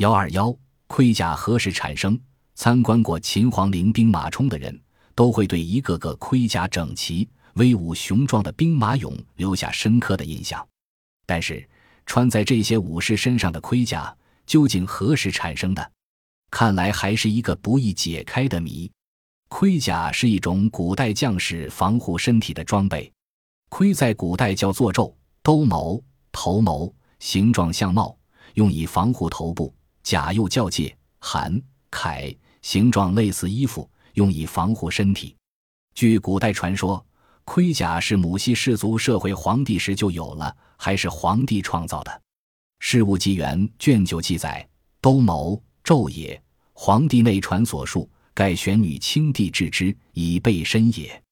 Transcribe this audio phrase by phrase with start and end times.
[0.00, 0.56] 幺二幺，
[0.86, 2.18] 盔甲何时产生？
[2.54, 4.80] 参观过秦皇陵兵马冲的人
[5.14, 10.66] 都会对一个个盔甲整齐、威武雄壮的兵马俑留下深刻的印象。
[11.26, 11.68] 但是，
[12.06, 14.16] 穿在这些武士身上的盔甲
[14.46, 15.92] 究竟何时产生的？
[16.50, 18.90] 看来还是一个不易解开的谜。
[19.50, 23.12] 盔甲是一种古代将士防护身体的装备。
[23.68, 25.12] 盔在古代叫做胄、
[25.42, 28.16] 兜鍪、头鍪，形状像帽，
[28.54, 29.70] 用以防护头部；
[30.10, 35.36] 甲又叫介、函、铠，形状类似衣服，用以防护身体。
[35.94, 37.06] 据古代传说，
[37.44, 42.10] 盔甲是母系氏族社会皇帝时就有了，还是皇帝创造的？
[42.80, 44.68] 《事物纪元》卷九记载
[45.00, 46.42] ：“兜鍪，昼也。
[46.72, 51.22] 皇帝内传所述，盖玄女青帝制之，以备身也。”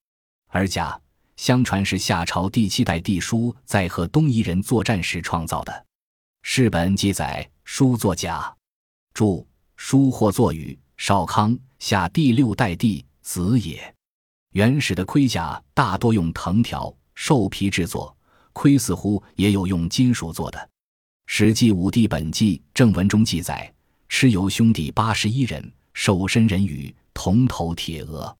[0.50, 0.96] 而甲。
[1.36, 5.86] 相传是夏朝第七代帝叔在和东夷人作战时创造的。
[6.42, 8.52] 世本记载，书作甲，
[9.18, 13.92] 注书或作语，少康夏第六代帝子也。
[14.52, 18.16] 原始的盔甲大多用藤条、兽皮制作，
[18.52, 20.70] 盔似乎也有用金属做的。
[21.26, 23.74] 史记武帝本纪正文中记载，
[24.08, 28.32] 蚩尤兄弟八十一人，兽身人羽，铜头铁额。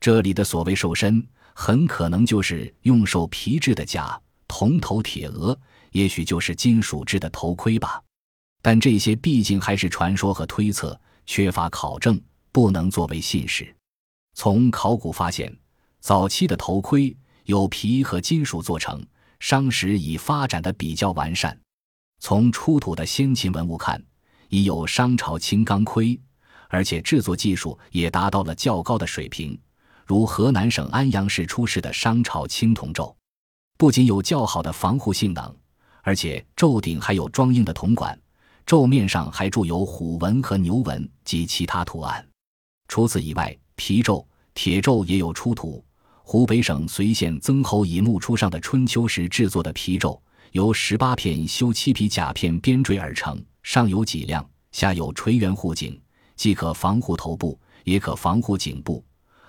[0.00, 1.22] 这里的所谓兽身。
[1.54, 5.54] 很可能就是用兽皮制的甲，铜头铁额，
[5.92, 8.02] 也许就是金属制的头盔吧。
[8.66, 12.18] 但这些毕竟还是传说和推测，缺乏考证，
[12.50, 13.76] 不能作为信史。
[14.32, 15.54] 从考古发现，
[16.00, 19.04] 早期的头盔有皮和金属做成，
[19.38, 21.54] 商时已发展的比较完善。
[22.20, 24.02] 从出土的先秦文物看，
[24.48, 26.18] 已有商朝青钢盔，
[26.70, 29.58] 而且制作技术也达到了较高的水平。
[30.06, 33.14] 如河南省安阳市出世的商朝青铜胄，
[33.76, 35.54] 不仅有较好的防护性能，
[36.00, 38.18] 而且胄顶还有装硬的铜管，
[38.66, 42.26] 胄面上还铸有虎纹和牛纹及其他图案。
[42.88, 45.84] 除此以外，皮胄、铁胄也有出土。
[46.22, 50.18] 湖北省随县曾侯乙墓出上的春秋时制作的皮胄，
[50.52, 56.00] 由十八片修漆皮甲片编缀而成，上有脊梁，下有垂圆护颈，
[56.34, 59.04] 既可防护头部，也可防护颈部。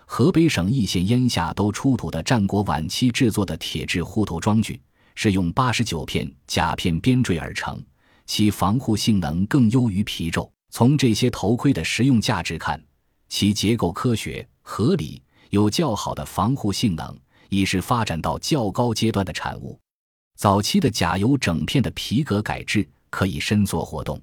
[0.05, 4.81] 河北省易县烟下都出土的战国晚期制作的铁制护头装具，
[5.15, 7.81] 是用八十九片甲片编缀而成，
[8.25, 10.49] 其防护性能更优于皮胄。
[10.69, 12.83] 从这些头盔的实用价值看，
[13.29, 17.17] 其结构科学合理，有较好的防护性能，
[17.49, 19.79] 已是发展到较高阶段的产物。
[20.37, 24.21] 早期的甲由整片的皮革改制，可以伸缩活动。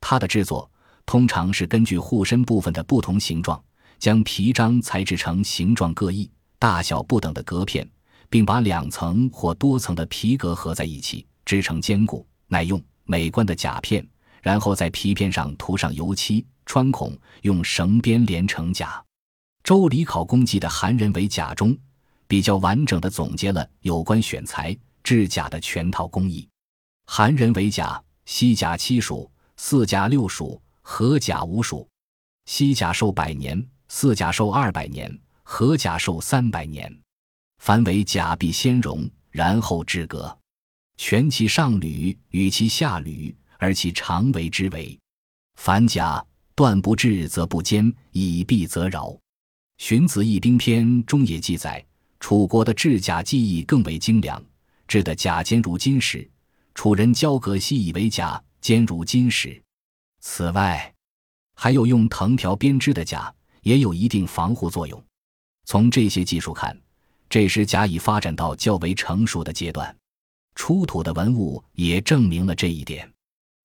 [0.00, 0.70] 它的制作
[1.04, 3.62] 通常是根据护身部分的不同形状。
[3.98, 6.28] 将皮章裁制成形状各异、
[6.58, 7.88] 大小不等的革片，
[8.28, 14.06] 并把两层或多层的皮革合在一起，织成坚固、耐用、美观的甲片。
[14.40, 18.88] 然后在皮片上涂上油漆，穿孔，用绳编连成甲。
[19.62, 21.76] 《周礼考工记》的韩人为甲中，
[22.26, 26.48] 比较完整的总结了有关选材制甲的全套工艺。
[27.06, 31.88] 韩人为甲，西甲七属，四甲六属，合甲五属。
[32.46, 33.64] 西甲寿百年。
[33.94, 36.90] 四甲寿二百年，合甲寿三百年。
[37.58, 40.34] 凡为甲，必先熔，然后制革。
[40.96, 44.98] 全其上履与其下履，而其长为之为。
[45.56, 49.08] 凡甲断不至则不坚，以避则扰。
[49.78, 51.84] 《荀子·义兵篇》中也记载，
[52.20, 54.42] 楚国的制甲技艺更为精良，
[54.86, 56.28] 制的甲坚如金石。
[56.74, 59.62] 楚人交革犀以为甲，坚如金石。
[60.20, 60.92] 此外，
[61.54, 63.32] 还有用藤条编织的甲。
[63.62, 65.00] 也有一定防护作用。
[65.66, 66.76] 从这些技术看，
[67.30, 69.96] 这时甲已发展到较为成熟的阶段。
[70.54, 73.10] 出土的文物也证明了这一点。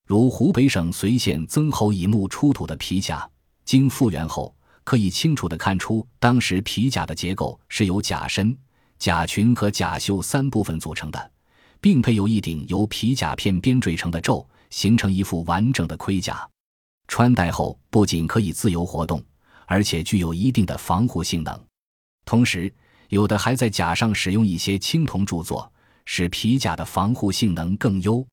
[0.06, 3.30] 如湖北省随县曾侯乙墓出土的皮甲，
[3.66, 8.58] 经复原后，可以清楚地看出，当时皮甲的结构是由甲身、
[8.98, 11.32] 甲裙和甲袖三部分组成的，
[11.82, 16.48] 并配有一顶由皮甲片编缀成的胄，形成一副完整的盔甲。
[17.08, 19.24] 穿戴后不仅可以自由活动。
[19.70, 21.62] 而且具有一定的防护性能，
[22.24, 22.74] 同时
[23.10, 25.70] 有的还在甲上使用一些青铜铸作，
[26.10, 28.26] 使皮甲的防护性能更优。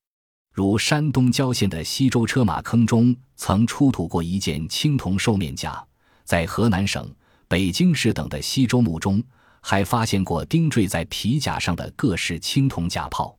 [0.53, 5.85] 如山东郊县的西周车马坑中曾出土过一件青铜兽面甲，
[6.25, 7.13] 在河南省、
[7.49, 9.21] 北京市等的西周墓中
[9.61, 13.37] 还发现过钉缀在皮甲上的各式青铜甲炮，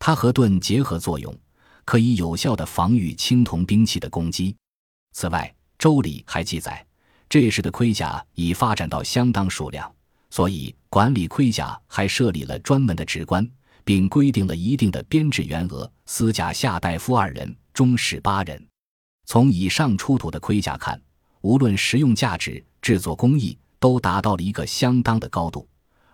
[0.00, 1.32] 它和盾结合作用，
[1.84, 4.56] 可以有效的防御青铜兵器的攻击。
[5.12, 6.84] 此外，《周礼》还记载。
[7.28, 9.88] 这时的盔甲已发展到相当数量，
[10.30, 13.48] 所以管理盔甲还设立了专门的职官，
[13.88, 18.62] 并规定了一定的编制员额：司甲下大夫二人，中士八人。
[19.24, 21.00] 从以上出土的盔甲看，
[21.40, 25.66] 无论实用价值、制作工艺，都达到了一个相当的高度，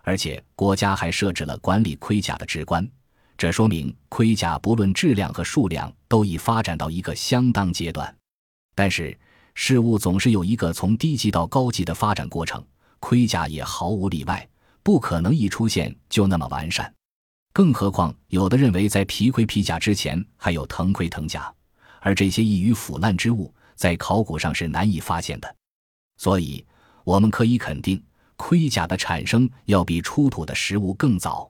[0.03, 2.89] 而且国家还设置了管理盔甲的职官，
[3.37, 8.15] 这说明盔甲不论质量和数量都已发展到一个相当阶段。
[8.73, 9.19] 但是，
[9.53, 12.65] 事物总是有一个从低级到高级的发展过程，
[13.01, 14.47] 盔甲也毫无例外，
[14.81, 16.89] 不可能一出现就那么完善。
[17.55, 21.49] 更何况，有的认为在皮盔皮甲之前还有藤盔藤甲。
[22.01, 25.55] 而这些易于腐烂之物，在考古上是难以发现的，
[26.17, 26.65] 所以
[27.05, 28.03] 我们可以肯定，
[28.35, 31.49] 盔甲的产生要比出土的实物更早。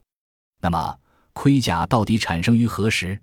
[0.60, 0.96] 那么，
[1.32, 3.20] 盔甲到底产生于何时？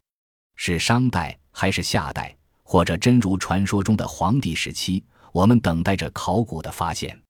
[0.57, 5.01] 是商代，还是夏代，或者真如传说中的黄帝时期？
[5.31, 7.22] 我们等待着考古的发现。